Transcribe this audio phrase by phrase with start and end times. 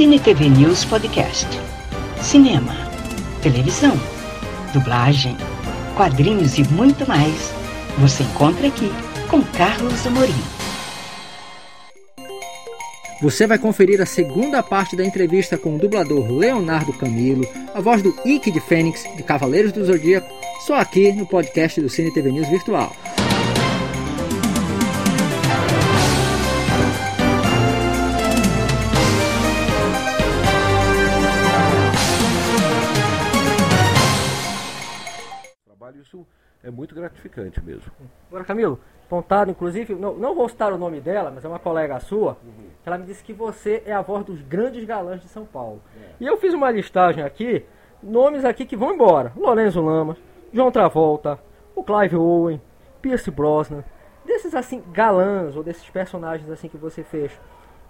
[0.00, 1.46] Cine TV News Podcast.
[2.22, 2.74] Cinema,
[3.42, 3.92] televisão,
[4.72, 5.36] dublagem,
[5.94, 7.52] quadrinhos e muito mais.
[7.98, 8.90] Você encontra aqui
[9.28, 10.32] com Carlos Amorim.
[13.20, 18.00] Você vai conferir a segunda parte da entrevista com o dublador Leonardo Camilo, a voz
[18.00, 20.32] do Ike de Fênix, de Cavaleiros do Zodíaco,
[20.66, 22.90] só aqui no podcast do Cine TV News Virtual.
[35.96, 36.26] Isso
[36.62, 37.90] é muito gratificante mesmo.
[38.28, 41.98] Agora, Camilo, pontado, inclusive, não, não vou citar o nome dela, mas é uma colega
[42.00, 42.68] sua, uhum.
[42.84, 45.82] ela me disse que você é a voz dos grandes galãs de São Paulo.
[46.00, 46.08] É.
[46.20, 47.64] E eu fiz uma listagem aqui,
[48.02, 49.32] nomes aqui que vão embora.
[49.36, 50.18] Lorenzo Lamas,
[50.52, 51.38] João Travolta,
[51.74, 52.60] o Clive Owen,
[53.00, 53.82] Pierce Brosnan.
[54.24, 57.32] Desses, assim, galãs, ou desses personagens, assim, que você fez,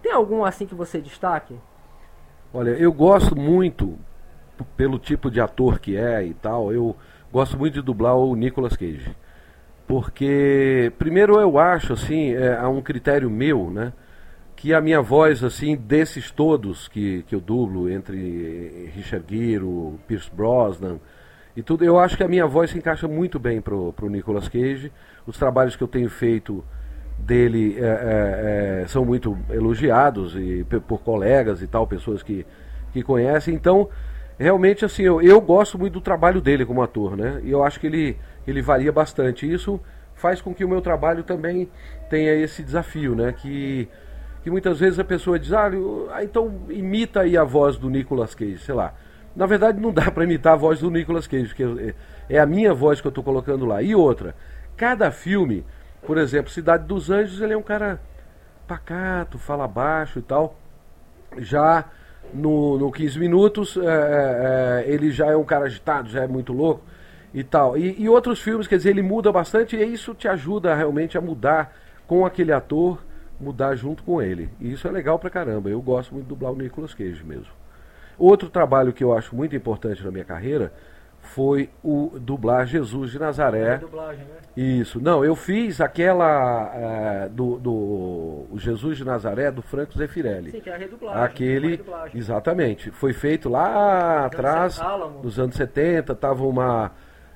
[0.00, 1.58] tem algum, assim, que você destaque?
[2.54, 3.98] Olha, eu gosto muito,
[4.76, 6.96] pelo tipo de ator que é e tal, eu
[7.32, 9.14] gosto muito de dublar o Nicolas Cage.
[9.86, 13.92] Porque, primeiro, eu acho, assim, é, há um critério meu, né?
[14.54, 19.64] Que a minha voz, assim, desses todos que, que eu dublo, entre Richard Gere,
[20.06, 21.00] Pierce Brosnan
[21.56, 24.48] e tudo, eu acho que a minha voz se encaixa muito bem pro, pro Nicolas
[24.48, 24.92] Cage.
[25.26, 26.64] Os trabalhos que eu tenho feito
[27.18, 32.46] dele é, é, é, são muito elogiados e por colegas e tal, pessoas que,
[32.92, 33.54] que conhecem.
[33.54, 33.88] Então,
[34.40, 37.40] realmente assim, eu, eu gosto muito do trabalho dele como ator, né?
[37.44, 38.16] E eu acho que ele,
[38.46, 39.50] ele varia bastante.
[39.50, 39.78] Isso
[40.14, 41.70] faz com que o meu trabalho também
[42.08, 43.32] tenha esse desafio, né?
[43.32, 43.86] Que,
[44.42, 45.70] que muitas vezes a pessoa diz, ah,
[46.12, 48.94] ah então imita aí a voz do Nicolas Cage, sei lá.
[49.36, 51.94] Na verdade não dá para imitar a voz do Nicolas Cage, porque
[52.28, 53.82] é a minha voz que eu estou colocando lá.
[53.82, 54.34] E outra,
[54.74, 55.66] cada filme,
[56.06, 58.00] por exemplo, Cidade dos Anjos, ele é um cara
[58.66, 60.58] pacato, fala baixo e tal.
[61.36, 61.84] Já
[62.34, 66.26] no, no 15 minutos, é, é, é, ele já é um cara agitado, já é
[66.26, 66.82] muito louco
[67.32, 67.76] e tal.
[67.76, 71.20] E, e, outros filmes, quer dizer, ele muda bastante e isso te ajuda realmente a
[71.20, 71.74] mudar
[72.06, 72.98] com aquele ator,
[73.40, 74.50] mudar junto com ele.
[74.60, 75.70] E isso é legal pra caramba.
[75.70, 77.52] Eu gosto muito de dublar o Nicolas Cage mesmo.
[78.18, 80.72] Outro trabalho que eu acho muito importante na minha carreira
[81.22, 83.74] foi o dublar Jesus de Nazaré.
[83.74, 84.40] É dublagem, né?
[84.56, 85.00] Isso.
[85.00, 90.50] Não, eu fiz aquela é, do, do Jesus de Nazaré do Franco Zeffirelli.
[90.50, 91.22] Sim, que é a redublagem.
[91.22, 92.18] Aquele, redublagem.
[92.18, 92.90] exatamente.
[92.90, 94.80] Foi feito lá atrás,
[95.22, 96.90] nos anos 70, tava uma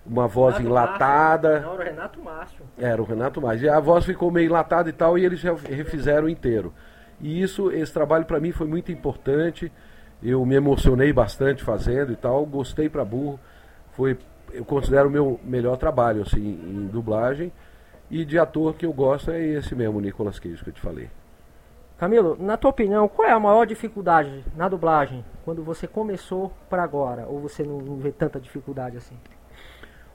[0.06, 1.49] uma voz Renato enlatada.
[1.49, 1.67] Márcio.
[1.67, 2.65] Não, era o Renato Márcio.
[2.77, 3.65] Era o Renato Márcio.
[3.65, 6.75] E a voz ficou meio enlatada e tal, e eles refizeram inteiro.
[7.21, 9.73] E isso, esse trabalho para mim foi muito importante.
[10.23, 13.41] Eu me emocionei bastante fazendo e tal, gostei para burro
[13.97, 14.19] foi,
[14.53, 17.53] eu considero o meu melhor trabalho assim, em dublagem.
[18.10, 21.09] E de ator que eu gosto é esse mesmo, Nicolas Cage, que eu te falei.
[21.97, 26.82] Camilo, na tua opinião, qual é a maior dificuldade na dublagem quando você começou para
[26.82, 27.27] agora?
[27.27, 29.16] Ou você não, não, vê tanta dificuldade assim?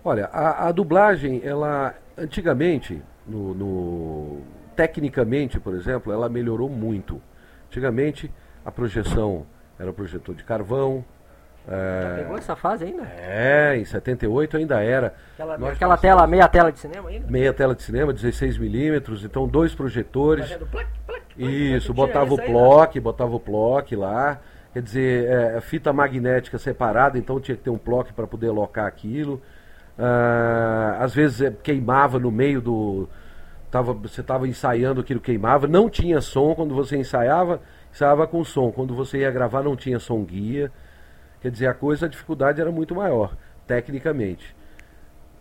[0.04, 4.42] Olha, a, a dublagem, ela antigamente, no, no,
[4.76, 7.22] tecnicamente, por exemplo, ela melhorou muito.
[7.68, 8.32] Antigamente,
[8.64, 9.46] a projeção
[9.78, 11.04] era projetor de carvão,
[11.68, 12.10] é...
[12.10, 13.04] Já pegou essa fase ainda?
[13.04, 15.14] É, em 78 ainda era.
[15.34, 17.28] Aquela, Nós aquela tela, meia tela de cinema ainda?
[17.30, 20.52] Meia tela de cinema, 16mm, então dois projetores.
[20.72, 24.40] Plac, plac, Isso, botava o plock, botava o plock lá.
[24.74, 28.86] Quer dizer, é, fita magnética separada, então tinha que ter um plock para poder alocar
[28.86, 29.42] aquilo.
[30.00, 33.10] Ah, às vezes é, queimava no meio do.
[33.70, 38.72] Tava, você estava ensaiando aquilo queimava, não tinha som quando você ensaiava, ensaiava com som.
[38.72, 40.72] Quando você ia gravar não tinha som guia.
[41.42, 43.36] Quer dizer, a coisa, a dificuldade era muito maior,
[43.66, 44.56] tecnicamente.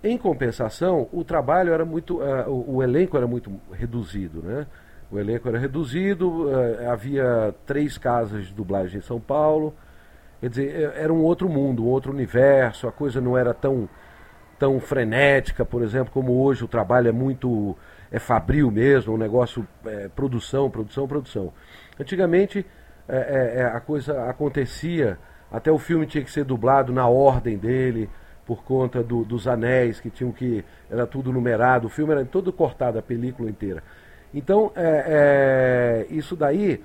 [0.03, 2.19] Em compensação, o trabalho era muito.
[2.19, 4.67] Uh, o, o, elenco era muito reduzido, né?
[5.11, 9.75] O elenco era reduzido, uh, havia três casas de dublagem em São Paulo.
[10.41, 13.89] Quer dizer, é, era um outro mundo, um outro universo, a coisa não era tão,
[14.57, 17.77] tão frenética, por exemplo, como hoje o trabalho é muito.
[18.09, 19.67] é fabril mesmo, um negócio.
[19.85, 21.53] É, produção, produção, produção.
[21.99, 22.65] Antigamente
[23.09, 25.19] é, é, a coisa acontecia
[25.51, 28.09] até o filme tinha que ser dublado na ordem dele,
[28.47, 30.65] por conta do, dos anéis que tinham que.
[30.91, 33.83] Era tudo numerado, o filme era todo cortado, a película inteira.
[34.33, 36.83] Então, é, é, isso daí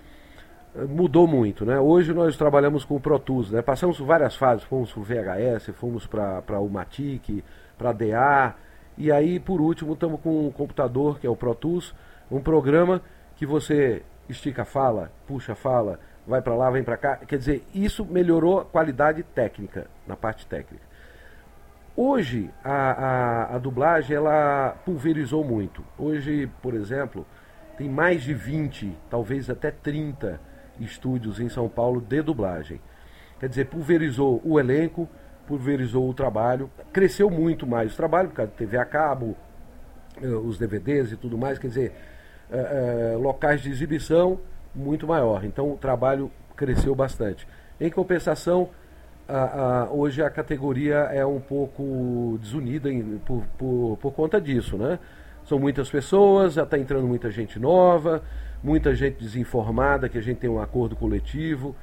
[0.76, 1.66] eh, mudou muito.
[1.66, 1.80] Né?
[1.80, 3.62] Hoje nós trabalhamos com o Pro Tools, né?
[3.62, 7.44] passamos por várias fases, fomos para o VHS, fomos para o Matic,
[7.78, 8.56] para a DA,
[8.98, 11.94] e aí por último estamos com um computador, que é o Pro Tools,
[12.32, 13.02] um programa
[13.36, 17.18] que você estica a fala, puxa a fala, vai para lá, vem para cá.
[17.18, 20.84] Quer dizer, isso melhorou a qualidade técnica, na parte técnica.
[21.96, 25.84] Hoje, a, a, a, dublagem, ela pulverizou muito.
[25.98, 27.26] Hoje, por exemplo,
[27.78, 30.40] tem mais de 20, talvez até 30
[30.80, 32.82] estúdios em São Paulo de dublagem.
[33.40, 35.08] Quer dizer, pulverizou o elenco,
[35.46, 39.36] pulverizou o trabalho, cresceu muito mais o trabalho, por causa de TV a cabo,
[40.22, 41.92] eh, os DVDs e tudo mais, quer dizer,
[42.50, 44.40] eh, eh, locais de exibição
[44.74, 45.44] muito maior.
[45.44, 47.48] Então o trabalho cresceu bastante.
[47.80, 48.70] Em compensação,
[49.28, 54.78] a, a, hoje a categoria é um pouco desunida em, por, por, por, conta disso,
[54.78, 55.00] né?
[55.46, 58.22] São muitas pessoas, já está entrando muita gente nova,
[58.64, 61.76] muita gente desinformada, que a gente tem um acordo coletivo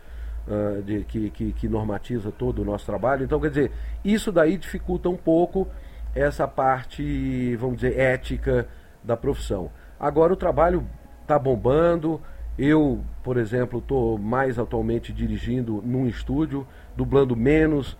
[0.46, 3.24] uh, de, que, que, que normatiza todo o nosso trabalho.
[3.24, 3.72] Então, quer dizer,
[4.02, 5.68] isso daí dificulta um pouco
[6.14, 8.66] essa parte, vamos dizer, ética
[9.04, 9.70] da profissão.
[9.98, 10.86] Agora o trabalho
[11.22, 12.20] está bombando,
[12.60, 17.96] eu, por exemplo, estou mais atualmente dirigindo num estúdio, dublando menos,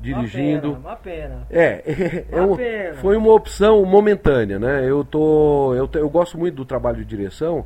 [0.00, 0.72] dirigindo.
[0.72, 1.36] Uma pena.
[1.36, 1.46] Uma pena.
[1.48, 2.94] É, é um, pena.
[2.96, 4.84] foi uma opção momentânea, né?
[4.84, 7.64] Eu tô, eu, eu gosto muito do trabalho de direção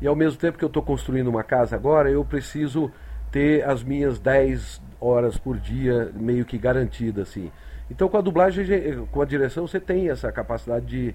[0.00, 2.90] e ao mesmo tempo que eu estou construindo uma casa agora, eu preciso
[3.30, 7.52] ter as minhas 10 horas por dia meio que garantidas, assim.
[7.90, 8.64] Então com a dublagem,
[9.10, 11.14] com a direção, você tem essa capacidade de,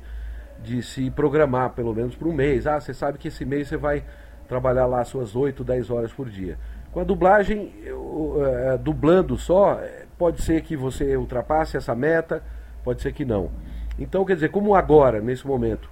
[0.61, 2.67] de se programar, pelo menos por um mês.
[2.67, 4.03] Ah, você sabe que esse mês você vai
[4.49, 6.57] trabalhar lá suas 8, 10 horas por dia.
[6.91, 9.79] Com a dublagem, eu, é, dublando só,
[10.17, 12.43] pode ser que você ultrapasse essa meta,
[12.83, 13.51] pode ser que não.
[13.97, 15.87] Então, quer dizer, como agora, nesse momento,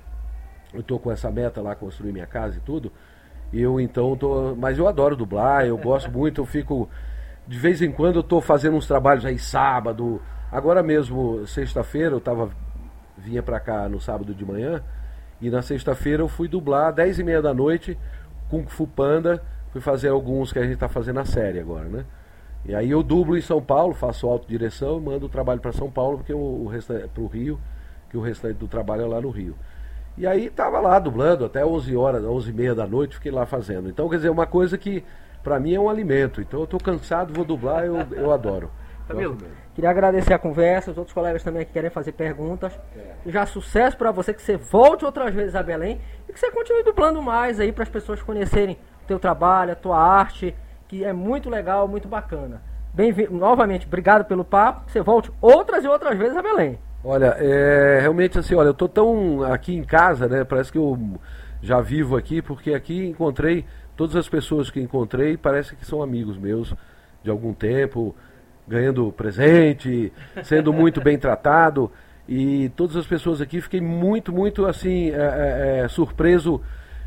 [0.74, 2.92] eu estou com essa meta lá, construir minha casa e tudo,
[3.54, 4.56] eu então tô.
[4.56, 6.90] Mas eu adoro dublar, eu gosto muito, eu fico.
[7.48, 10.22] De vez em quando eu estou fazendo uns trabalhos aí sábado.
[10.52, 12.50] Agora mesmo, sexta-feira, eu tava,
[13.18, 14.82] vinha para cá no sábado de manhã,
[15.40, 17.98] e na sexta-feira eu fui dublar, 10 e meia da noite,
[18.50, 19.42] Kung Fu Panda,
[19.72, 22.06] fui fazer alguns que a gente está fazendo a série agora, né?
[22.66, 26.18] E aí eu dublo em São Paulo, faço autodireção, mando o trabalho para São Paulo,
[26.18, 27.60] porque o, o restante para o Rio,
[28.10, 29.56] que o restante do trabalho é lá no Rio.
[30.18, 33.46] E aí tava lá dublando até 11 horas, 11 e meia da noite, fiquei lá
[33.46, 33.88] fazendo.
[33.88, 35.04] Então, quer dizer, uma coisa que
[35.48, 36.42] para mim é um alimento.
[36.42, 38.70] Então eu estou cansado, vou dublar, eu, eu adoro.
[39.08, 39.38] Camilo,
[39.74, 42.78] queria agradecer a conversa, os outros colegas também que querem fazer perguntas.
[42.94, 43.14] É.
[43.28, 46.84] Já sucesso para você, que você volte outras vezes a Belém e que você continue
[46.84, 50.54] dublando mais aí para as pessoas conhecerem o teu trabalho, a tua arte,
[50.88, 52.62] que é muito legal, muito bacana.
[52.94, 54.86] Bem-vindo, novamente, obrigado pelo papo.
[54.86, 56.80] Que você volte outras e outras vezes a Belém.
[57.04, 60.44] Olha, é, realmente assim, olha, eu tô tão aqui em casa, né?
[60.44, 60.98] Parece que eu
[61.62, 63.66] já vivo aqui, porque aqui encontrei
[63.96, 66.74] todas as pessoas que encontrei, parece que são amigos meus
[67.24, 68.16] de algum tempo
[68.68, 70.12] ganhando presente,
[70.44, 71.92] sendo muito bem tratado.
[72.28, 76.62] E todas as pessoas aqui fiquei muito, muito assim, é, é, é, surpreso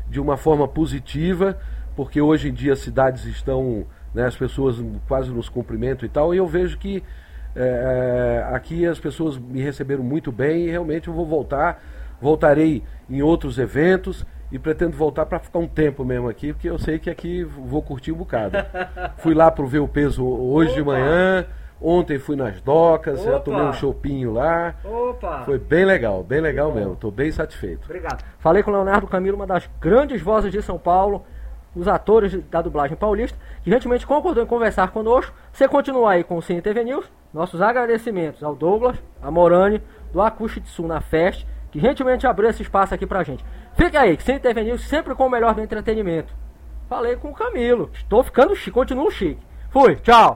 [0.09, 1.57] de uma forma positiva,
[1.95, 6.33] porque hoje em dia as cidades estão, né, as pessoas quase nos cumprimentam e tal,
[6.33, 7.03] e eu vejo que
[7.55, 11.83] é, é, aqui as pessoas me receberam muito bem e realmente eu vou voltar,
[12.19, 16.77] voltarei em outros eventos e pretendo voltar para ficar um tempo mesmo aqui, porque eu
[16.77, 18.57] sei que aqui vou curtir um bocado.
[19.17, 20.79] fui lá para ver o peso hoje Opa.
[20.79, 21.45] de manhã,
[21.81, 24.75] ontem fui nas docas, já tomei um chopinho lá.
[24.83, 25.43] Opa.
[25.45, 26.93] Foi bem legal, bem legal mesmo.
[26.93, 27.85] Estou bem satisfeito.
[27.85, 28.23] Obrigado.
[28.39, 31.25] Falei com o Leonardo Camilo, uma das grandes vozes de São Paulo,
[31.75, 35.33] os atores da dublagem paulista, que gentilmente concordou em conversar conosco.
[35.51, 37.05] Você continua aí com o Cine TV News.
[37.33, 39.81] Nossos agradecimentos ao Douglas, a Morani,
[40.11, 43.43] do Acustitsu na Fest, que gentilmente abriu esse espaço aqui pra gente.
[43.73, 46.33] Fique aí, que Cine TV News sempre com o melhor do entretenimento.
[46.89, 47.89] Falei com o Camilo.
[47.93, 49.39] Estou ficando chique, continuo chique.
[49.69, 50.35] Fui, tchau.